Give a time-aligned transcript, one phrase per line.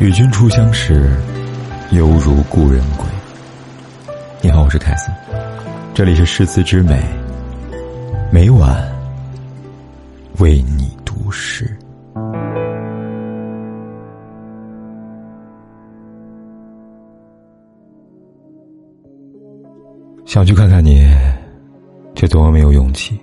[0.00, 1.08] 与君初相识，
[1.92, 3.06] 犹如故人归。
[4.42, 5.10] 你好，我是凯斯，
[5.94, 7.00] 这里是诗词之美，
[8.32, 8.84] 每晚
[10.40, 11.64] 为你读诗。
[20.26, 21.06] 想去看看你，
[22.16, 23.18] 却总没有勇气。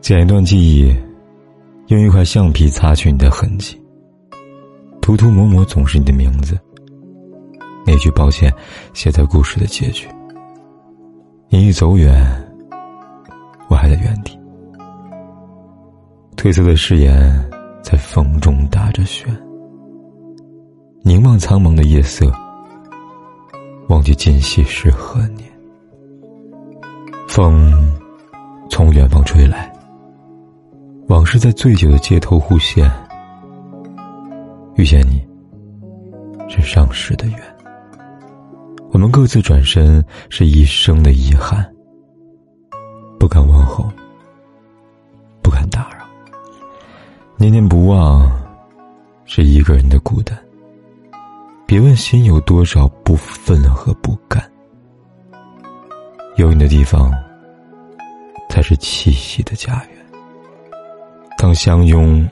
[0.00, 0.94] 剪一段记忆，
[1.86, 3.80] 用一块橡皮擦去你的痕迹。
[5.02, 6.56] 涂涂抹抹总是你的名字。
[7.84, 8.50] 那句抱歉，
[8.94, 10.06] 写在故事的结局。
[11.48, 12.24] 你一走远，
[13.68, 14.38] 我还在原地。
[16.36, 17.34] 褪色的誓言
[17.82, 19.28] 在风中打着旋。
[21.02, 22.32] 凝望苍茫的夜色，
[23.88, 25.50] 忘记今夕是何年。
[27.26, 27.72] 风
[28.70, 29.70] 从远方吹来，
[31.08, 32.88] 往事在醉酒的街头忽现。
[34.82, 35.24] 遇见你，
[36.48, 37.38] 是上世的缘。
[38.90, 41.64] 我们各自转身，是一生的遗憾。
[43.16, 43.88] 不敢问候，
[45.40, 46.04] 不敢打扰。
[47.36, 48.28] 念念不忘，
[49.24, 50.36] 是一个人的孤单。
[51.64, 54.42] 别问心有多少不忿和不甘。
[56.34, 57.08] 有你的地方，
[58.48, 60.04] 才是栖息的家园。
[61.38, 62.28] 当相拥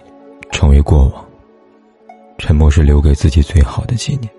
[0.50, 1.29] 成为过往。
[2.40, 4.32] 沉默是留给自己最好的纪念。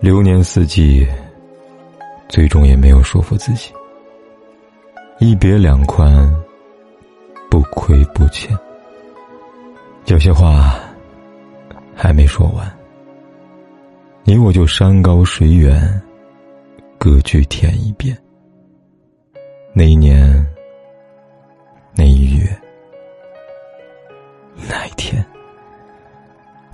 [0.00, 1.04] 流年四季，
[2.28, 3.72] 最终也没有说服自己。
[5.18, 6.32] 一别两宽，
[7.50, 8.56] 不亏不欠。
[10.06, 10.78] 有些话
[11.92, 12.72] 还没说完，
[14.22, 16.00] 你我就山高水远，
[16.98, 18.16] 各据天一边。
[19.72, 20.46] 那一年，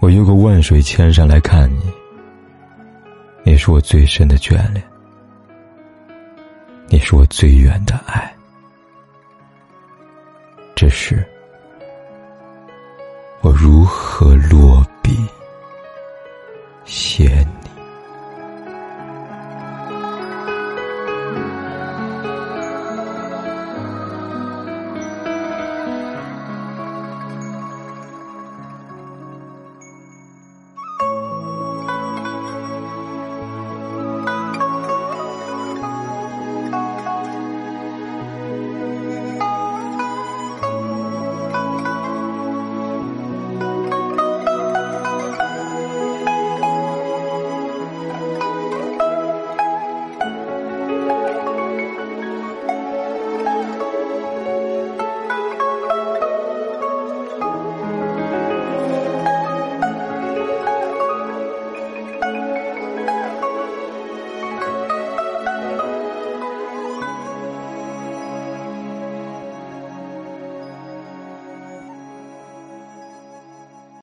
[0.00, 1.92] 我越过万水千山来看你，
[3.42, 4.82] 你是我最深的眷恋，
[6.88, 8.34] 你是我最远的爱。
[10.74, 11.22] 这时，
[13.42, 15.14] 我如何落笔
[16.86, 17.59] 写你？